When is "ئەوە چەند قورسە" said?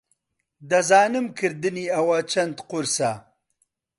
1.95-3.11